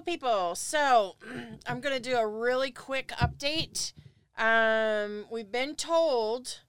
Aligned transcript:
Beautiful 0.00 0.28
people. 0.28 0.54
So, 0.54 1.16
I'm 1.66 1.80
going 1.80 1.94
to 1.94 2.00
do 2.00 2.16
a 2.16 2.26
really 2.26 2.70
quick 2.70 3.08
update. 3.20 3.92
Um, 4.38 5.26
we've 5.30 5.50
been 5.50 5.74
told 5.74 6.60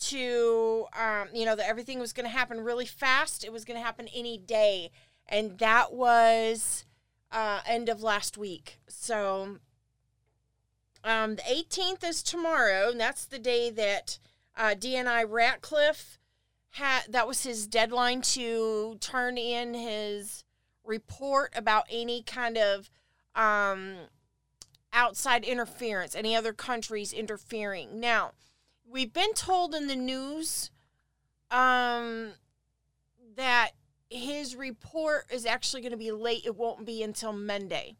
to, 0.00 0.86
um, 0.98 1.28
you 1.34 1.44
know, 1.44 1.56
that 1.56 1.68
everything 1.68 1.98
was 1.98 2.12
going 2.12 2.24
to 2.24 2.34
happen 2.34 2.60
really 2.60 2.86
fast. 2.86 3.44
It 3.44 3.52
was 3.52 3.64
going 3.64 3.78
to 3.78 3.84
happen 3.84 4.08
any 4.14 4.38
day. 4.38 4.90
And 5.26 5.58
that 5.58 5.92
was 5.92 6.84
uh, 7.32 7.60
end 7.66 7.88
of 7.88 8.02
last 8.02 8.38
week. 8.38 8.80
So, 8.88 9.58
um, 11.02 11.36
the 11.36 11.42
18th 11.42 12.04
is 12.04 12.22
tomorrow, 12.22 12.90
and 12.90 13.00
that's 13.00 13.26
the 13.26 13.38
day 13.38 13.70
that 13.70 14.18
uh, 14.56 14.74
DNI 14.78 15.26
Ratcliffe 15.28 16.18
had. 16.70 17.02
That 17.08 17.26
was 17.26 17.44
his 17.44 17.66
deadline 17.66 18.22
to 18.22 18.96
turn 19.00 19.36
in 19.36 19.74
his 19.74 20.43
report 20.84 21.52
about 21.56 21.84
any 21.90 22.22
kind 22.22 22.56
of 22.56 22.90
um, 23.34 23.94
outside 24.92 25.44
interference, 25.44 26.14
any 26.14 26.36
other 26.36 26.52
countries 26.52 27.12
interfering. 27.12 27.98
Now, 27.98 28.32
we've 28.88 29.12
been 29.12 29.34
told 29.34 29.74
in 29.74 29.86
the 29.86 29.96
news 29.96 30.70
um, 31.50 32.32
that 33.36 33.70
his 34.10 34.54
report 34.54 35.26
is 35.30 35.46
actually 35.46 35.82
going 35.82 35.92
to 35.92 35.98
be 35.98 36.12
late. 36.12 36.44
It 36.44 36.56
won't 36.56 36.86
be 36.86 37.02
until 37.02 37.32
Monday. 37.32 37.96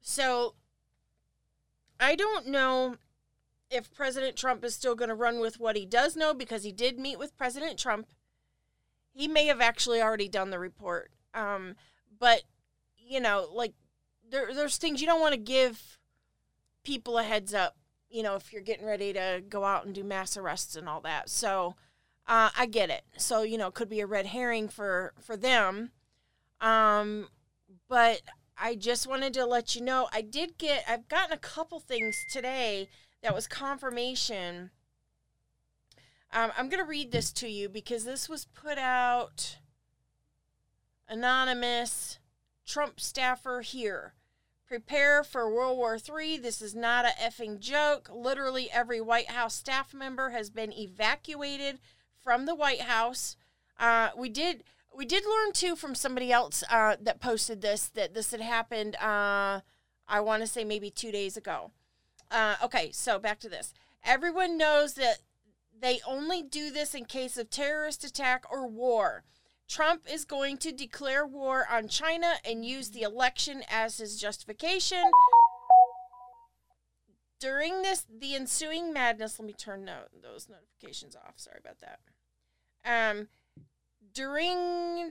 So 0.00 0.54
I 1.98 2.14
don't 2.14 2.46
know 2.46 2.96
if 3.70 3.92
President 3.92 4.36
Trump 4.36 4.64
is 4.64 4.74
still 4.74 4.94
going 4.94 5.08
to 5.08 5.14
run 5.14 5.40
with 5.40 5.58
what 5.58 5.76
he 5.76 5.84
does 5.84 6.16
know 6.16 6.32
because 6.32 6.64
he 6.64 6.72
did 6.72 6.98
meet 6.98 7.18
with 7.18 7.36
President 7.36 7.78
Trump. 7.78 8.08
He 9.12 9.28
may 9.28 9.46
have 9.46 9.60
actually 9.60 10.00
already 10.00 10.28
done 10.28 10.50
the 10.50 10.58
report. 10.58 11.10
Um, 11.34 11.76
but, 12.18 12.42
you 12.96 13.20
know, 13.20 13.48
like 13.52 13.74
there, 14.30 14.52
there's 14.54 14.76
things 14.76 15.00
you 15.00 15.06
don't 15.06 15.20
want 15.20 15.34
to 15.34 15.40
give 15.40 15.98
people 16.84 17.18
a 17.18 17.22
heads 17.22 17.54
up, 17.54 17.76
you 18.10 18.22
know, 18.22 18.34
if 18.36 18.52
you're 18.52 18.62
getting 18.62 18.86
ready 18.86 19.12
to 19.12 19.42
go 19.48 19.64
out 19.64 19.84
and 19.84 19.94
do 19.94 20.04
mass 20.04 20.36
arrests 20.36 20.76
and 20.76 20.88
all 20.88 21.00
that. 21.02 21.28
So 21.28 21.74
uh, 22.26 22.50
I 22.56 22.66
get 22.66 22.90
it. 22.90 23.02
So, 23.16 23.42
you 23.42 23.58
know, 23.58 23.68
it 23.68 23.74
could 23.74 23.88
be 23.88 24.00
a 24.00 24.06
red 24.06 24.26
herring 24.26 24.68
for, 24.68 25.12
for 25.20 25.36
them. 25.36 25.90
Um, 26.60 27.28
but 27.88 28.22
I 28.56 28.74
just 28.74 29.06
wanted 29.06 29.34
to 29.34 29.46
let 29.46 29.76
you 29.76 29.82
know 29.82 30.08
I 30.12 30.20
did 30.20 30.58
get 30.58 30.84
I've 30.88 31.08
gotten 31.08 31.32
a 31.32 31.38
couple 31.38 31.78
things 31.78 32.16
today 32.32 32.88
that 33.22 33.34
was 33.34 33.46
confirmation. 33.46 34.70
Um, 36.32 36.50
I'm 36.56 36.68
going 36.68 36.82
to 36.82 36.88
read 36.88 37.12
this 37.12 37.32
to 37.34 37.48
you 37.48 37.68
because 37.68 38.04
this 38.04 38.28
was 38.28 38.44
put 38.44 38.76
out 38.76 39.58
anonymous 41.08 42.18
Trump 42.66 43.00
staffer 43.00 43.62
here. 43.62 44.14
Prepare 44.66 45.24
for 45.24 45.50
World 45.50 45.78
War 45.78 45.96
III. 45.96 46.38
This 46.38 46.60
is 46.60 46.74
not 46.74 47.06
a 47.06 47.14
effing 47.20 47.58
joke. 47.58 48.10
Literally 48.12 48.70
every 48.70 49.00
White 49.00 49.30
House 49.30 49.54
staff 49.54 49.94
member 49.94 50.30
has 50.30 50.50
been 50.50 50.72
evacuated 50.72 51.78
from 52.22 52.44
the 52.44 52.54
White 52.54 52.82
House. 52.82 53.36
Uh, 53.78 54.10
we 54.16 54.28
did 54.28 54.64
we 54.94 55.06
did 55.06 55.24
learn 55.24 55.52
too 55.52 55.76
from 55.76 55.94
somebody 55.94 56.30
else 56.30 56.62
uh, 56.70 56.96
that 57.00 57.20
posted 57.20 57.62
this 57.62 57.88
that 57.90 58.12
this 58.12 58.30
had 58.32 58.42
happened. 58.42 58.96
Uh, 58.96 59.60
I 60.06 60.20
want 60.20 60.42
to 60.42 60.46
say 60.46 60.64
maybe 60.64 60.90
two 60.90 61.12
days 61.12 61.36
ago. 61.36 61.70
Uh, 62.30 62.56
okay, 62.62 62.90
so 62.92 63.18
back 63.18 63.38
to 63.40 63.48
this. 63.48 63.72
Everyone 64.04 64.58
knows 64.58 64.94
that 64.94 65.18
they 65.80 66.00
only 66.06 66.42
do 66.42 66.70
this 66.70 66.94
in 66.94 67.04
case 67.04 67.38
of 67.38 67.48
terrorist 67.48 68.04
attack 68.04 68.44
or 68.50 68.66
war. 68.66 69.22
Trump 69.68 70.02
is 70.10 70.24
going 70.24 70.56
to 70.58 70.72
declare 70.72 71.26
war 71.26 71.66
on 71.70 71.88
China 71.88 72.34
and 72.44 72.64
use 72.64 72.90
the 72.90 73.02
election 73.02 73.62
as 73.70 73.98
his 73.98 74.18
justification. 74.18 75.10
During 77.38 77.82
this, 77.82 78.04
the 78.10 78.34
ensuing 78.34 78.92
madness. 78.92 79.38
Let 79.38 79.46
me 79.46 79.52
turn 79.52 79.84
no, 79.84 79.98
those 80.22 80.48
notifications 80.48 81.14
off. 81.14 81.34
Sorry 81.36 81.58
about 81.60 81.80
that. 81.80 82.00
Um, 82.84 83.28
during 84.12 85.10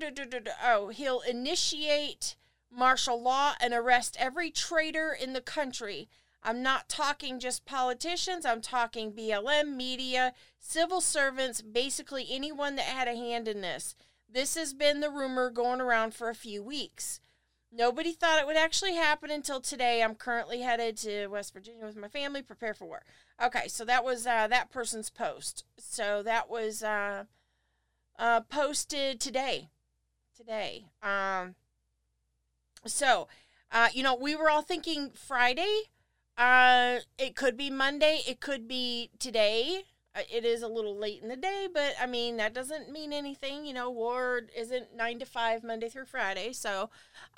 oh 0.66 0.90
he'll 0.90 1.22
initiate 1.22 2.35
martial 2.69 3.22
law 3.22 3.53
and 3.62 3.73
arrest 3.73 4.17
every 4.19 4.51
traitor 4.51 5.16
in 5.17 5.34
the 5.34 5.41
country 5.41 6.09
i'm 6.44 6.62
not 6.62 6.90
talking 6.90 7.40
just 7.40 7.66
politicians 7.66 8.46
i'm 8.46 8.62
talking 8.62 9.13
blm 9.13 9.75
media 9.75 10.34
civil 10.59 11.00
servants 11.00 11.62
basically 11.62 12.28
anyone 12.29 12.75
that 12.75 12.85
had 12.85 13.07
a 13.07 13.16
hand 13.16 13.47
in 13.47 13.62
this 13.62 13.96
this 14.31 14.55
has 14.55 14.73
been 14.73 14.99
the 14.99 15.09
rumor 15.09 15.49
going 15.49 15.81
around 15.81 16.13
for 16.13 16.29
a 16.29 16.35
few 16.35 16.63
weeks 16.63 17.19
nobody 17.71 18.11
thought 18.11 18.39
it 18.39 18.47
would 18.47 18.57
actually 18.57 18.95
happen 18.95 19.29
until 19.29 19.59
today 19.59 20.01
i'm 20.01 20.15
currently 20.15 20.61
headed 20.61 20.97
to 20.97 21.27
west 21.27 21.53
virginia 21.53 21.85
with 21.85 21.95
my 21.95 22.07
family 22.07 22.41
prepare 22.41 22.73
for 22.73 22.85
war 22.85 23.03
okay 23.43 23.67
so 23.67 23.83
that 23.83 24.03
was 24.03 24.25
uh, 24.25 24.47
that 24.47 24.71
person's 24.71 25.09
post 25.09 25.63
so 25.77 26.23
that 26.23 26.49
was 26.49 26.81
uh, 26.83 27.23
uh, 28.17 28.41
posted 28.41 29.19
today. 29.19 29.69
Today. 30.35 30.85
Um, 31.01 31.55
so, 32.85 33.27
uh, 33.71 33.89
you 33.93 34.03
know, 34.03 34.16
we 34.16 34.35
were 34.35 34.49
all 34.49 34.61
thinking 34.61 35.11
Friday. 35.11 35.83
Uh, 36.37 36.99
it 37.17 37.35
could 37.35 37.57
be 37.57 37.69
Monday. 37.69 38.21
It 38.27 38.39
could 38.39 38.67
be 38.67 39.09
today. 39.19 39.83
Uh, 40.17 40.22
it 40.31 40.45
is 40.45 40.63
a 40.63 40.67
little 40.67 40.95
late 40.95 41.22
in 41.22 41.29
the 41.29 41.35
day, 41.35 41.67
but 41.72 41.94
I 42.01 42.07
mean, 42.07 42.38
that 42.38 42.53
doesn't 42.53 42.91
mean 42.91 43.13
anything. 43.13 43.66
You 43.66 43.73
know, 43.73 43.89
war 43.89 44.41
isn't 44.55 44.95
nine 44.95 45.19
to 45.19 45.25
five, 45.25 45.63
Monday 45.63 45.89
through 45.89 46.05
Friday. 46.05 46.53
So, 46.53 46.89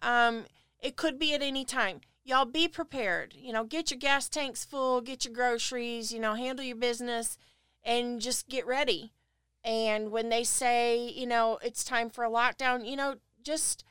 um, 0.02 0.46
it 0.80 0.96
could 0.96 1.20
be 1.20 1.34
at 1.34 1.42
any 1.42 1.66
time. 1.66 2.02
Y'all 2.24 2.46
be 2.46 2.68
prepared. 2.68 3.34
You 3.38 3.52
know, 3.52 3.64
get 3.64 3.92
your 3.92 4.00
gas 4.00 4.30
tanks 4.30 4.64
full, 4.64 5.02
get 5.02 5.26
your 5.26 5.34
groceries, 5.34 6.14
you 6.14 6.20
know, 6.20 6.36
handle 6.36 6.64
your 6.64 6.78
business, 6.78 7.38
and 7.84 8.22
just 8.22 8.48
get 8.48 8.66
ready. 8.66 9.12
And 9.64 10.12
when 10.12 10.30
they 10.30 10.44
say, 10.44 11.10
you 11.10 11.28
know, 11.28 11.60
it's 11.62 11.84
time 11.84 12.10
for 12.10 12.24
a 12.24 12.30
lockdown, 12.30 12.88
you 12.88 12.96
know, 12.96 13.16
just 13.44 13.84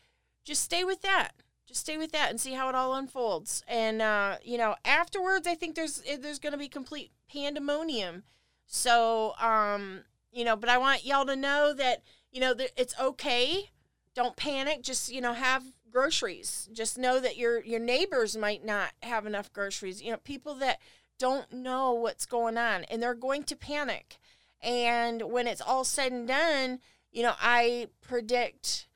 just 0.45 0.63
stay 0.63 0.85
with 0.85 1.03
that. 1.03 1.33
Just 1.67 1.81
stay 1.81 1.99
with 1.99 2.13
that 2.13 2.31
and 2.31 2.41
see 2.41 2.55
how 2.55 2.71
it 2.71 2.75
all 2.75 2.95
unfolds. 2.95 3.63
And 3.69 4.01
uh, 4.01 4.37
you 4.43 4.57
know, 4.57 4.77
afterwards, 4.85 5.47
I 5.47 5.55
think 5.55 5.75
there's 5.75 6.03
eh, 6.07 6.17
there's 6.19 6.39
going 6.39 6.53
to 6.53 6.59
be 6.59 6.69
complete 6.69 7.11
pandemonium. 7.31 8.23
So, 8.69 9.35
um, 9.41 10.05
you 10.31 10.45
know, 10.45 10.55
but 10.55 10.69
I 10.69 10.79
want 10.79 11.05
y'all 11.05 11.27
to 11.27 11.35
know 11.35 11.73
that 11.73 12.03
you 12.31 12.41
know 12.41 12.55
that 12.55 12.71
it's 12.77 12.95
okay. 13.01 13.71
Don't 14.15 14.37
panic. 14.37 14.83
Just 14.83 15.11
you 15.11 15.21
know, 15.21 15.33
have 15.33 15.65
groceries. 15.91 16.69
Just 16.73 16.99
know 16.99 17.19
that 17.19 17.39
your 17.39 17.65
your 17.65 17.81
neighbors 17.81 18.37
might 18.37 18.65
not 18.65 18.91
have 19.03 19.27
enough 19.27 19.53
groceries. 19.53 20.03
You 20.03 20.13
know, 20.13 20.19
people 20.19 20.55
that 20.57 20.79
don't 21.19 21.51
know 21.51 21.93
what's 21.93 22.27
going 22.27 22.57
on 22.57 22.85
and 22.85 23.03
they're 23.03 23.15
going 23.15 23.43
to 23.45 23.57
panic. 23.57 24.19
And 24.61 25.23
when 25.23 25.47
it's 25.47 25.61
all 25.61 25.85
said 25.85 26.13
and 26.13 26.29
done, 26.29 26.81
you 27.11 27.23
know, 27.23 27.35
I 27.41 27.89
predict, 28.01 28.87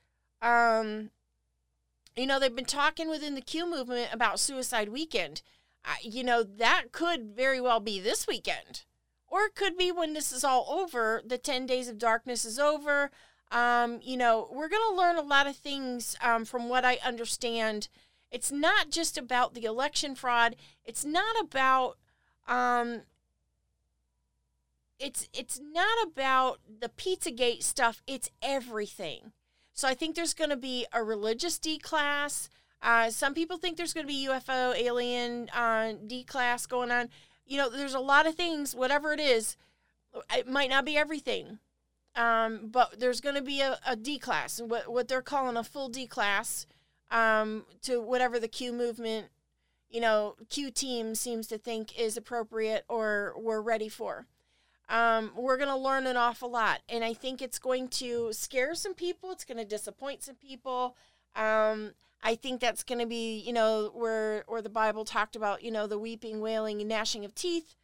um, 0.40 1.10
you 2.14 2.26
know, 2.26 2.38
they've 2.38 2.54
been 2.54 2.64
talking 2.64 3.08
within 3.08 3.34
the 3.34 3.40
Q 3.40 3.68
movement 3.68 4.10
about 4.12 4.38
Suicide 4.38 4.90
Weekend. 4.90 5.40
I, 5.84 5.96
you 6.02 6.22
know, 6.22 6.42
that 6.42 6.92
could 6.92 7.34
very 7.34 7.60
well 7.60 7.80
be 7.80 8.00
this 8.00 8.26
weekend. 8.26 8.82
Or 9.32 9.44
it 9.44 9.54
could 9.54 9.78
be 9.78 9.90
when 9.90 10.12
this 10.12 10.30
is 10.30 10.44
all 10.44 10.66
over, 10.68 11.22
the 11.24 11.38
10 11.38 11.64
days 11.64 11.88
of 11.88 11.96
darkness 11.96 12.44
is 12.44 12.58
over. 12.58 13.10
Um, 13.50 13.98
you 14.02 14.18
know, 14.18 14.46
we're 14.52 14.68
going 14.68 14.82
to 14.90 14.94
learn 14.94 15.16
a 15.16 15.22
lot 15.22 15.46
of 15.46 15.56
things 15.56 16.14
um, 16.20 16.44
from 16.44 16.68
what 16.68 16.84
I 16.84 16.98
understand. 17.02 17.88
It's 18.30 18.52
not 18.52 18.90
just 18.90 19.16
about 19.16 19.54
the 19.54 19.64
election 19.64 20.14
fraud, 20.14 20.54
it's 20.84 21.02
not 21.02 21.34
about 21.40 21.96
um, 22.46 23.04
it's 24.98 25.30
it's 25.32 25.58
not 25.58 26.06
about 26.06 26.58
the 26.80 26.90
Pizzagate 26.90 27.62
stuff. 27.62 28.02
It's 28.06 28.30
everything. 28.42 29.32
So 29.72 29.88
I 29.88 29.94
think 29.94 30.14
there's 30.14 30.34
going 30.34 30.50
to 30.50 30.56
be 30.58 30.84
a 30.92 31.02
religious 31.02 31.58
declas. 31.58 32.50
Uh, 32.82 33.08
some 33.08 33.32
people 33.32 33.56
think 33.56 33.78
there's 33.78 33.94
going 33.94 34.06
to 34.06 34.12
be 34.12 34.26
UFO 34.28 34.76
alien 34.76 35.48
uh, 35.54 35.94
declas 36.06 36.68
going 36.68 36.90
on. 36.90 37.08
You 37.46 37.58
know, 37.58 37.68
there's 37.68 37.94
a 37.94 38.00
lot 38.00 38.26
of 38.26 38.34
things. 38.34 38.74
Whatever 38.74 39.12
it 39.12 39.20
is, 39.20 39.56
it 40.34 40.48
might 40.48 40.70
not 40.70 40.84
be 40.84 40.96
everything, 40.96 41.58
um, 42.16 42.68
but 42.70 42.98
there's 42.98 43.20
going 43.20 43.34
to 43.34 43.42
be 43.42 43.60
a, 43.60 43.78
a 43.86 43.96
declas, 43.96 44.66
what 44.66 44.90
what 44.92 45.08
they're 45.08 45.22
calling 45.22 45.56
a 45.56 45.64
full 45.64 45.90
declas, 45.90 46.66
um, 47.10 47.64
to 47.82 48.00
whatever 48.00 48.38
the 48.38 48.48
Q 48.48 48.72
movement, 48.72 49.28
you 49.90 50.00
know, 50.00 50.36
Q 50.48 50.70
team 50.70 51.14
seems 51.14 51.46
to 51.48 51.58
think 51.58 51.98
is 51.98 52.16
appropriate 52.16 52.84
or 52.88 53.34
we're 53.36 53.60
ready 53.60 53.88
for 53.88 54.26
um, 54.92 55.32
we're 55.34 55.56
going 55.56 55.70
to 55.70 55.76
learn 55.76 56.06
an 56.06 56.16
awful 56.16 56.50
lot. 56.50 56.80
And 56.88 57.02
I 57.02 57.14
think 57.14 57.40
it's 57.40 57.58
going 57.58 57.88
to 57.88 58.32
scare 58.32 58.74
some 58.74 58.94
people, 58.94 59.32
it's 59.32 59.44
going 59.44 59.58
to 59.58 59.64
disappoint 59.64 60.22
some 60.22 60.36
people. 60.36 60.96
Um, 61.34 61.92
I 62.22 62.36
think 62.36 62.60
that's 62.60 62.84
going 62.84 63.00
to 63.00 63.06
be, 63.06 63.38
you 63.38 63.52
know, 63.52 63.90
where 63.94 64.44
where 64.46 64.62
the 64.62 64.68
Bible 64.68 65.04
talked 65.04 65.36
about, 65.36 65.62
you 65.62 65.70
know, 65.70 65.86
the 65.86 65.98
weeping, 65.98 66.40
wailing, 66.40 66.80
and 66.80 66.88
gnashing 66.88 67.24
of 67.24 67.34
teeth. 67.34 67.74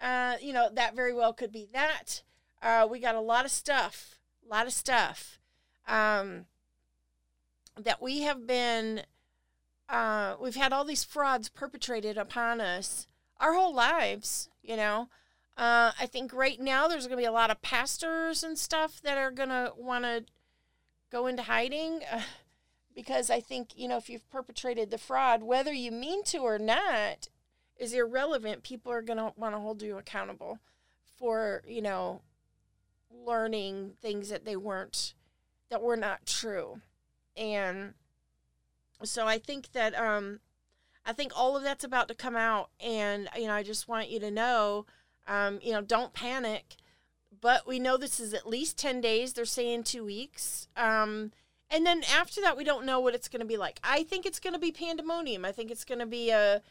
Uh, 0.00 0.36
you 0.40 0.52
know, 0.52 0.68
that 0.72 0.94
very 0.94 1.12
well 1.12 1.32
could 1.32 1.50
be 1.50 1.66
that. 1.72 2.22
Uh, 2.62 2.86
we 2.88 3.00
got 3.00 3.16
a 3.16 3.20
lot 3.20 3.44
of 3.44 3.50
stuff, 3.50 4.18
a 4.46 4.48
lot 4.48 4.66
of 4.66 4.72
stuff 4.72 5.38
um, 5.88 6.44
that 7.76 8.00
we 8.00 8.22
have 8.22 8.46
been 8.46 9.02
uh, 9.88 10.34
we've 10.40 10.54
had 10.54 10.72
all 10.72 10.84
these 10.84 11.04
frauds 11.04 11.48
perpetrated 11.48 12.18
upon 12.18 12.60
us 12.60 13.06
our 13.40 13.54
whole 13.54 13.74
lives, 13.74 14.48
you 14.62 14.76
know. 14.76 15.08
Uh, 15.56 15.90
I 15.98 16.06
think 16.06 16.32
right 16.32 16.60
now 16.60 16.86
there's 16.86 17.06
going 17.06 17.16
to 17.16 17.22
be 17.22 17.26
a 17.26 17.32
lot 17.32 17.50
of 17.50 17.62
pastors 17.62 18.44
and 18.44 18.56
stuff 18.56 19.00
that 19.02 19.18
are 19.18 19.30
going 19.30 19.48
to 19.48 19.72
want 19.76 20.04
to 20.04 20.24
go 21.10 21.26
into 21.26 21.42
hiding 21.42 22.02
uh, 22.12 22.20
because 22.98 23.30
I 23.30 23.40
think, 23.40 23.70
you 23.76 23.86
know, 23.86 23.96
if 23.96 24.10
you've 24.10 24.28
perpetrated 24.28 24.90
the 24.90 24.98
fraud, 24.98 25.44
whether 25.44 25.72
you 25.72 25.92
mean 25.92 26.24
to 26.24 26.38
or 26.38 26.58
not, 26.58 27.28
is 27.78 27.92
irrelevant. 27.92 28.64
People 28.64 28.90
are 28.90 29.02
going 29.02 29.18
to 29.18 29.32
want 29.36 29.54
to 29.54 29.60
hold 29.60 29.82
you 29.82 29.98
accountable 29.98 30.58
for, 31.16 31.62
you 31.64 31.80
know, 31.80 32.22
learning 33.24 33.92
things 34.02 34.30
that 34.30 34.44
they 34.44 34.56
weren't, 34.56 35.14
that 35.70 35.80
were 35.80 35.96
not 35.96 36.26
true. 36.26 36.80
And 37.36 37.94
so 39.04 39.28
I 39.28 39.38
think 39.38 39.70
that, 39.72 39.94
um, 39.94 40.40
I 41.06 41.12
think 41.12 41.30
all 41.36 41.56
of 41.56 41.62
that's 41.62 41.84
about 41.84 42.08
to 42.08 42.14
come 42.16 42.34
out. 42.34 42.70
And, 42.80 43.28
you 43.36 43.46
know, 43.46 43.54
I 43.54 43.62
just 43.62 43.86
want 43.86 44.10
you 44.10 44.18
to 44.18 44.30
know 44.30 44.86
um, 45.28 45.60
you 45.62 45.72
know, 45.72 45.82
don't 45.82 46.12
panic. 46.12 46.76
But 47.40 47.68
we 47.68 47.78
know 47.78 47.96
this 47.96 48.18
is 48.18 48.34
at 48.34 48.48
least 48.48 48.78
10 48.78 49.00
days. 49.00 49.34
They're 49.34 49.44
saying 49.44 49.84
two 49.84 50.04
weeks. 50.04 50.66
Um, 50.76 51.30
and 51.70 51.84
then 51.84 52.02
after 52.04 52.40
that, 52.40 52.56
we 52.56 52.64
don't 52.64 52.86
know 52.86 53.00
what 53.00 53.14
it's 53.14 53.28
going 53.28 53.40
to 53.40 53.46
be 53.46 53.56
like. 53.56 53.78
I 53.82 54.02
think 54.02 54.24
it's 54.24 54.40
going 54.40 54.54
to 54.54 54.58
be 54.58 54.72
pandemonium. 54.72 55.44
I 55.44 55.52
think 55.52 55.70
it's 55.70 55.84
going 55.84 55.98
to 55.98 56.06
be 56.06 56.30
a, 56.30 56.62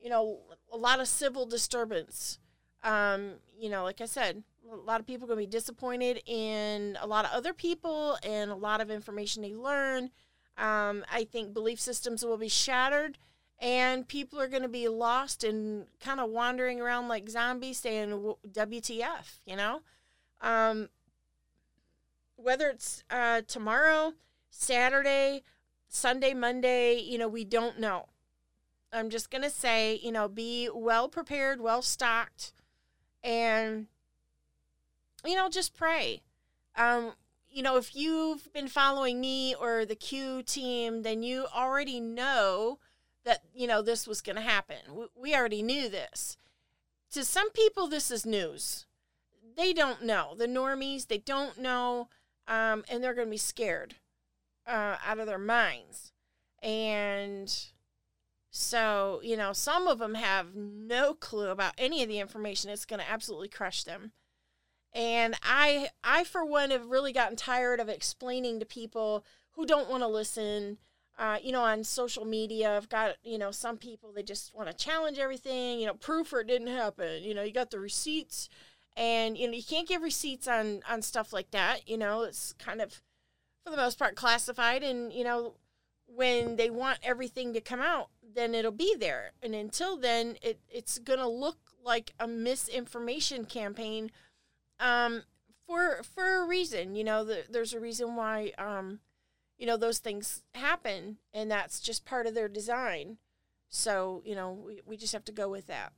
you 0.00 0.08
know, 0.08 0.40
a 0.72 0.76
lot 0.76 1.00
of 1.00 1.08
civil 1.08 1.46
disturbance. 1.46 2.38
Um, 2.82 3.34
you 3.58 3.68
know, 3.68 3.84
like 3.84 4.00
I 4.00 4.06
said, 4.06 4.42
a 4.72 4.76
lot 4.76 5.00
of 5.00 5.06
people 5.06 5.24
are 5.24 5.34
going 5.34 5.44
to 5.44 5.48
be 5.48 5.50
disappointed 5.50 6.22
in 6.26 6.96
a 7.00 7.06
lot 7.06 7.24
of 7.24 7.32
other 7.32 7.52
people 7.52 8.18
and 8.22 8.50
a 8.50 8.54
lot 8.54 8.80
of 8.80 8.90
information 8.90 9.42
they 9.42 9.54
learn. 9.54 10.10
Um, 10.56 11.04
I 11.12 11.24
think 11.24 11.52
belief 11.52 11.78
systems 11.78 12.24
will 12.24 12.38
be 12.38 12.48
shattered 12.48 13.18
and 13.58 14.06
people 14.06 14.40
are 14.40 14.48
going 14.48 14.62
to 14.62 14.68
be 14.68 14.88
lost 14.88 15.44
and 15.44 15.86
kind 16.00 16.20
of 16.20 16.30
wandering 16.30 16.80
around 16.80 17.08
like 17.08 17.28
zombies 17.28 17.78
saying 17.78 18.34
WTF, 18.50 19.40
you 19.44 19.56
know? 19.56 19.80
Um, 20.40 20.88
whether 22.36 22.68
it's 22.68 23.02
uh, 23.10 23.42
tomorrow, 23.46 24.12
Saturday, 24.56 25.42
Sunday, 25.88 26.34
Monday, 26.34 26.98
you 26.98 27.18
know, 27.18 27.28
we 27.28 27.44
don't 27.44 27.78
know. 27.78 28.06
I'm 28.92 29.10
just 29.10 29.30
going 29.30 29.42
to 29.42 29.50
say, 29.50 30.00
you 30.02 30.10
know, 30.10 30.28
be 30.28 30.70
well 30.72 31.08
prepared, 31.08 31.60
well 31.60 31.82
stocked, 31.82 32.52
and, 33.22 33.86
you 35.24 35.34
know, 35.34 35.48
just 35.48 35.76
pray. 35.76 36.22
Um, 36.76 37.12
you 37.50 37.62
know, 37.62 37.76
if 37.76 37.94
you've 37.94 38.52
been 38.52 38.68
following 38.68 39.20
me 39.20 39.54
or 39.54 39.84
the 39.84 39.94
Q 39.94 40.42
team, 40.42 41.02
then 41.02 41.22
you 41.22 41.46
already 41.54 42.00
know 42.00 42.78
that 43.24 43.42
you 43.54 43.66
know 43.66 43.82
this 43.82 44.06
was 44.06 44.20
going 44.20 44.36
to 44.36 44.42
happen. 44.42 44.76
We 45.14 45.34
already 45.34 45.62
knew 45.62 45.88
this. 45.88 46.36
To 47.12 47.24
some 47.24 47.50
people, 47.50 47.88
this 47.88 48.10
is 48.10 48.26
news. 48.26 48.86
They 49.56 49.72
don't 49.72 50.02
know 50.02 50.34
the 50.36 50.46
normies. 50.46 51.08
They 51.08 51.18
don't 51.18 51.58
know, 51.58 52.08
um, 52.46 52.84
and 52.88 53.02
they're 53.02 53.14
going 53.14 53.28
to 53.28 53.30
be 53.30 53.38
scared 53.38 53.96
uh, 54.66 54.96
out 55.04 55.18
of 55.18 55.26
their 55.26 55.38
minds. 55.38 56.12
And 56.62 57.54
so, 58.50 59.20
you 59.22 59.36
know, 59.36 59.52
some 59.52 59.86
of 59.86 59.98
them 59.98 60.14
have 60.14 60.54
no 60.54 61.14
clue 61.14 61.48
about 61.48 61.74
any 61.78 62.02
of 62.02 62.08
the 62.08 62.18
information. 62.18 62.70
It's 62.70 62.84
going 62.86 63.00
to 63.00 63.10
absolutely 63.10 63.48
crush 63.48 63.84
them. 63.84 64.12
And 64.92 65.34
I, 65.42 65.90
I 66.02 66.24
for 66.24 66.44
one, 66.44 66.70
have 66.70 66.86
really 66.86 67.12
gotten 67.12 67.36
tired 67.36 67.80
of 67.80 67.88
explaining 67.88 68.60
to 68.60 68.66
people 68.66 69.24
who 69.52 69.66
don't 69.66 69.90
want 69.90 70.02
to 70.02 70.08
listen 70.08 70.78
uh, 71.18 71.38
you 71.42 71.50
know, 71.50 71.62
on 71.62 71.82
social 71.82 72.24
media, 72.24 72.76
I've 72.76 72.88
got, 72.88 73.16
you 73.22 73.38
know, 73.38 73.50
some 73.50 73.78
people, 73.78 74.12
they 74.12 74.22
just 74.22 74.54
want 74.54 74.68
to 74.68 74.74
challenge 74.74 75.18
everything, 75.18 75.80
you 75.80 75.86
know, 75.86 75.94
proof 75.94 76.32
or 76.32 76.40
it 76.40 76.46
didn't 76.46 76.68
happen. 76.68 77.22
You 77.22 77.34
know, 77.34 77.42
you 77.42 77.52
got 77.52 77.70
the 77.70 77.80
receipts 77.80 78.50
and, 78.96 79.38
you 79.38 79.46
know, 79.46 79.54
you 79.54 79.62
can't 79.62 79.88
give 79.88 80.02
receipts 80.02 80.46
on, 80.46 80.82
on 80.88 81.00
stuff 81.00 81.32
like 81.32 81.52
that. 81.52 81.88
You 81.88 81.96
know, 81.96 82.22
it's 82.22 82.52
kind 82.58 82.82
of, 82.82 83.02
for 83.66 83.70
the 83.70 83.76
most 83.76 83.98
part, 83.98 84.14
classified. 84.14 84.84
And, 84.84 85.12
you 85.12 85.24
know, 85.24 85.54
when 86.06 86.54
they 86.54 86.70
want 86.70 87.00
everything 87.02 87.52
to 87.52 87.60
come 87.60 87.80
out, 87.80 88.10
then 88.34 88.54
it'll 88.54 88.70
be 88.70 88.94
there. 88.94 89.32
And 89.42 89.56
until 89.56 89.96
then, 89.96 90.36
it, 90.40 90.60
it's 90.68 90.98
going 90.98 91.18
to 91.18 91.28
look 91.28 91.58
like 91.84 92.12
a 92.20 92.28
misinformation 92.28 93.44
campaign 93.44 94.12
um, 94.78 95.24
for, 95.66 96.02
for 96.04 96.36
a 96.36 96.46
reason. 96.46 96.94
You 96.94 97.02
know, 97.02 97.24
the, 97.24 97.44
there's 97.50 97.74
a 97.74 97.80
reason 97.80 98.14
why, 98.14 98.52
um, 98.56 99.00
you 99.58 99.66
know, 99.66 99.76
those 99.76 99.98
things 99.98 100.44
happen 100.54 101.16
and 101.34 101.50
that's 101.50 101.80
just 101.80 102.04
part 102.04 102.26
of 102.26 102.34
their 102.34 102.48
design. 102.48 103.18
So, 103.68 104.22
you 104.24 104.36
know, 104.36 104.52
we, 104.52 104.80
we 104.86 104.96
just 104.96 105.12
have 105.12 105.24
to 105.24 105.32
go 105.32 105.48
with 105.48 105.66
that. 105.66 105.92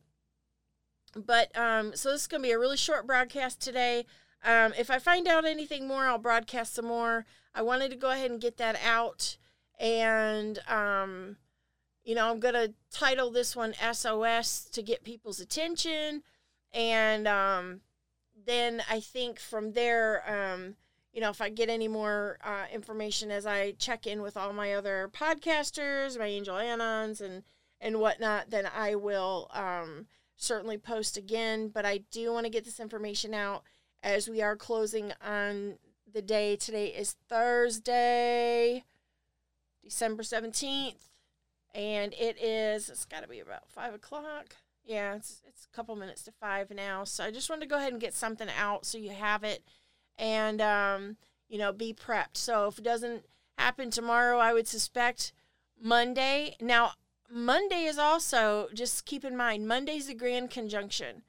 But 1.15 1.57
um, 1.57 1.95
so 1.95 2.13
this 2.13 2.23
is 2.23 2.27
going 2.29 2.43
to 2.43 2.49
be 2.49 2.53
a 2.53 2.59
really 2.59 2.79
short 2.79 3.07
broadcast 3.07 3.61
today. 3.61 4.07
Um, 4.45 4.73
if 4.79 4.91
I 4.91 4.99
find 4.99 5.27
out 5.27 5.45
anything 5.45 5.89
more, 5.89 6.07
I'll 6.07 6.19
broadcast 6.19 6.75
some 6.75 6.87
more. 6.87 7.27
I 7.55 7.63
wanted 7.63 7.91
to 7.91 7.97
go 7.97 8.11
ahead 8.11 8.31
and 8.31 8.41
get 8.41 8.57
that 8.59 8.79
out. 8.85 9.37
And, 9.81 10.59
um, 10.69 11.37
you 12.05 12.15
know, 12.15 12.31
I'm 12.31 12.41
going 12.41 12.55
to 12.55 12.75
title 12.93 13.31
this 13.31 13.57
one 13.57 13.75
SOS 13.75 14.69
to 14.73 14.83
get 14.83 15.05
people's 15.05 15.41
attention. 15.41 16.23
And 16.73 17.27
um, 17.27 17.81
then 18.47 18.83
I 18.89 19.01
think 19.01 19.41
from 19.41 19.73
there, 19.73 20.23
um, 20.29 20.77
you 21.13 21.21
know, 21.21 21.31
if 21.31 21.41
I 21.41 21.49
get 21.49 21.69
any 21.69 21.89
more 21.89 22.39
uh, 22.45 22.67
information 22.73 23.31
as 23.31 23.47
I 23.47 23.73
check 23.73 24.07
in 24.07 24.23
with 24.23 24.37
all 24.37 24.53
my 24.53 24.75
other 24.75 25.11
podcasters, 25.13 26.19
my 26.19 26.27
Angel 26.27 26.55
Anons, 26.55 27.21
and 27.21 27.43
and 27.81 28.01
whatnot, 28.01 28.51
then 28.51 28.69
I 28.75 28.97
will 28.97 29.51
um, 29.53 30.07
certainly 30.37 30.79
post 30.79 31.17
again. 31.17 31.69
But 31.69 31.85
I 31.87 31.99
do 32.11 32.33
want 32.33 32.45
to 32.47 32.51
get 32.51 32.65
this 32.65 32.81
information 32.81 33.35
out 33.35 33.63
as 34.09 34.27
we 34.27 34.41
are 34.41 34.57
closing 34.57 35.13
on 35.23 35.75
the 36.11 36.23
day. 36.23 36.57
Today 36.57 36.87
is 36.87 37.17
Thursday, 37.29 38.85
December 39.85 40.23
seventeenth, 40.23 41.11
and 41.75 42.15
it 42.15 42.43
is. 42.43 42.89
It's 42.89 43.05
got 43.05 43.23
to 43.23 43.29
be 43.29 43.41
about 43.41 43.69
five 43.69 43.93
o'clock. 43.93 44.57
Yeah, 44.87 45.15
it's 45.15 45.43
it's 45.47 45.67
a 45.71 45.77
couple 45.77 45.95
minutes 45.95 46.23
to 46.23 46.33
five 46.33 46.71
now. 46.71 47.05
So 47.05 47.23
I 47.23 47.31
just 47.31 47.51
wanted 47.51 47.63
to 47.63 47.69
go 47.69 47.77
ahead 47.77 47.93
and 47.93 48.01
get 48.01 48.15
something 48.15 48.49
out 48.59 48.87
so 48.87 48.97
you 48.97 49.11
have 49.11 49.45
it 49.45 49.63
and 50.19 50.63
um, 50.63 51.17
you 51.47 51.59
know 51.59 51.73
be 51.73 51.93
prepped. 51.93 52.39
So 52.39 52.67
if 52.69 52.79
it 52.79 52.85
doesn't 52.85 53.27
happen 53.59 53.91
tomorrow, 53.91 54.39
I 54.39 54.55
would 54.55 54.67
suspect 54.67 55.33
Monday. 55.79 56.57
Now 56.63 56.93
Monday 57.31 57.85
is 57.85 57.99
also 57.99 58.69
just 58.73 59.05
keep 59.05 59.23
in 59.23 59.37
mind 59.37 59.69
Monday's 59.69 60.09
a 60.09 60.15
grand 60.15 60.49
conjunction, 60.49 61.25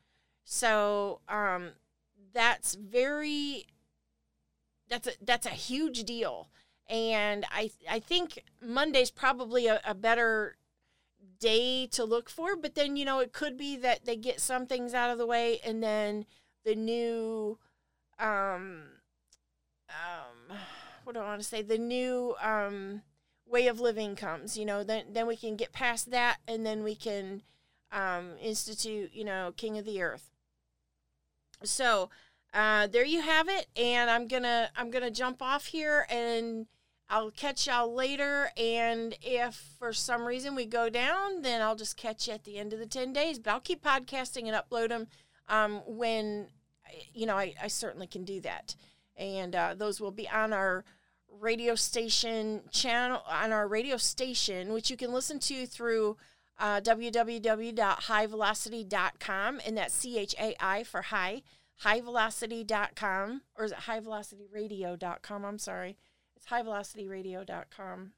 so 0.45 1.19
um, 1.27 1.71
that's 2.33 2.75
very 2.75 3.67
that's 4.89 5.07
a 5.07 5.11
that's 5.21 5.45
a 5.45 5.51
huge 5.51 6.03
deal. 6.03 6.49
And 6.87 7.45
I 7.51 7.71
I 7.89 7.99
think 7.99 8.43
Monday's 8.61 9.11
probably 9.11 9.67
a, 9.67 9.81
a 9.85 9.93
better 9.93 10.57
day 11.39 11.87
to 11.87 12.03
look 12.03 12.29
for, 12.29 12.55
but 12.55 12.75
then 12.75 12.95
you 12.95 13.05
know 13.05 13.19
it 13.19 13.33
could 13.33 13.57
be 13.57 13.75
that 13.77 14.05
they 14.05 14.15
get 14.15 14.41
some 14.41 14.65
things 14.65 14.93
out 14.93 15.11
of 15.11 15.17
the 15.17 15.27
way 15.27 15.59
and 15.63 15.83
then 15.83 16.25
the 16.65 16.75
new 16.75 17.57
um, 18.19 18.83
um, 19.89 20.57
what 21.03 21.13
do 21.13 21.21
I 21.21 21.25
want 21.25 21.41
to 21.41 21.47
say? 21.47 21.61
The 21.61 21.77
new 21.77 22.35
um, 22.41 23.01
way 23.47 23.67
of 23.67 23.79
living 23.79 24.15
comes. 24.15 24.57
You 24.57 24.65
know, 24.65 24.83
then 24.83 25.05
then 25.11 25.27
we 25.27 25.35
can 25.35 25.55
get 25.55 25.71
past 25.71 26.11
that, 26.11 26.37
and 26.47 26.65
then 26.65 26.83
we 26.83 26.95
can 26.95 27.43
um, 27.91 28.33
institute. 28.41 29.11
You 29.13 29.23
know, 29.23 29.53
King 29.55 29.77
of 29.77 29.85
the 29.85 30.01
Earth. 30.01 30.28
So 31.63 32.09
uh, 32.53 32.87
there 32.87 33.05
you 33.05 33.21
have 33.21 33.47
it, 33.49 33.67
and 33.75 34.09
I'm 34.09 34.27
gonna 34.27 34.69
I'm 34.75 34.91
gonna 34.91 35.11
jump 35.11 35.41
off 35.41 35.67
here 35.67 36.05
and. 36.09 36.67
I'll 37.11 37.31
catch 37.31 37.65
y'all 37.65 37.91
later. 37.91 38.51
And 38.55 39.15
if 39.23 39.55
for 39.79 39.93
some 39.93 40.25
reason 40.25 40.53
we 40.53 40.67
go 40.67 40.89
down, 40.89 41.41
then 41.41 41.59
I'll 41.59 41.75
just 41.75 41.97
catch 41.97 42.27
you 42.27 42.35
at 42.35 42.43
the 42.43 42.59
end 42.59 42.71
of 42.71 42.77
the 42.77 42.85
10 42.85 43.13
days. 43.13 43.39
But 43.39 43.49
I'll 43.49 43.59
keep 43.59 43.83
podcasting 43.83 44.47
and 44.47 44.55
upload 44.55 44.89
them 44.89 45.07
um, 45.47 45.81
when 45.87 46.49
you 47.13 47.25
know, 47.25 47.37
I, 47.37 47.53
I 47.61 47.67
certainly 47.67 48.07
can 48.07 48.23
do 48.23 48.39
that. 48.41 48.75
And 49.17 49.55
uh, 49.55 49.75
those 49.75 49.99
will 49.99 50.11
be 50.11 50.29
on 50.29 50.53
our 50.53 50.85
radio 51.39 51.75
station 51.75 52.61
channel, 52.71 53.21
on 53.27 53.51
our 53.51 53.67
radio 53.67 53.97
station, 53.97 54.73
which 54.73 54.89
you 54.89 54.97
can 54.97 55.11
listen 55.11 55.39
to 55.39 55.65
through 55.65 56.17
uh, 56.59 56.81
www.chaivelocity.com. 56.81 59.61
And 59.65 59.77
that's 59.77 59.93
C 59.93 60.19
H 60.19 60.35
A 60.39 60.55
I 60.59 60.83
for 60.83 61.03
high, 61.03 61.43
chaivelocity.com. 61.83 63.41
Or 63.57 63.65
is 63.65 63.71
it 63.71 63.79
chaivelocityradio.com? 63.79 65.45
I'm 65.45 65.59
sorry. 65.59 65.97
It's 66.35 66.45
chaivelocityradio.com. 66.45 68.11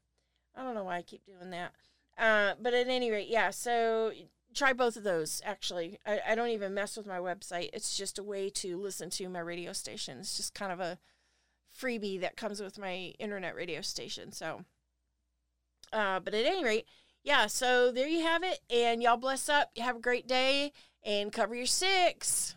I 0.54 0.62
don't 0.62 0.74
know 0.74 0.84
why 0.84 0.98
I 0.98 1.02
keep 1.02 1.24
doing 1.24 1.48
that. 1.50 1.72
Uh, 2.18 2.52
but 2.60 2.74
at 2.74 2.88
any 2.88 3.10
rate, 3.10 3.28
yeah, 3.28 3.48
so 3.50 4.12
try 4.54 4.72
both 4.72 4.96
of 4.96 5.02
those 5.02 5.40
actually 5.44 5.98
I, 6.04 6.20
I 6.28 6.34
don't 6.34 6.50
even 6.50 6.74
mess 6.74 6.96
with 6.96 7.06
my 7.06 7.18
website 7.18 7.70
it's 7.72 7.96
just 7.96 8.18
a 8.18 8.22
way 8.22 8.50
to 8.50 8.78
listen 8.78 9.10
to 9.10 9.28
my 9.28 9.40
radio 9.40 9.72
station 9.72 10.18
it's 10.18 10.36
just 10.36 10.54
kind 10.54 10.72
of 10.72 10.80
a 10.80 10.98
freebie 11.80 12.20
that 12.20 12.36
comes 12.36 12.60
with 12.60 12.78
my 12.78 13.14
internet 13.18 13.54
radio 13.54 13.80
station 13.80 14.32
so 14.32 14.64
uh, 15.92 16.20
but 16.20 16.34
at 16.34 16.46
any 16.46 16.64
rate 16.64 16.86
yeah, 17.22 17.46
so 17.46 17.92
there 17.92 18.08
you 18.08 18.22
have 18.22 18.42
it. 18.42 18.60
And 18.70 19.02
y'all 19.02 19.16
bless 19.16 19.48
up. 19.48 19.70
Have 19.78 19.96
a 19.96 20.00
great 20.00 20.26
day 20.26 20.72
and 21.04 21.32
cover 21.32 21.54
your 21.54 21.66
six. 21.66 22.56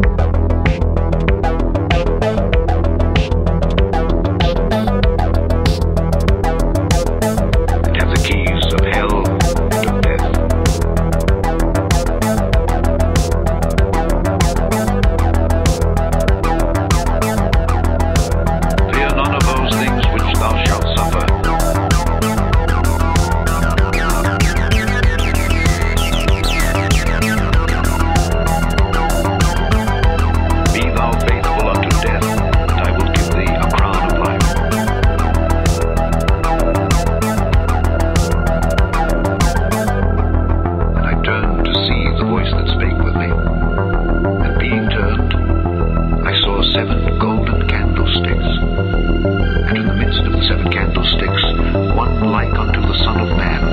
Man. 53.25 53.70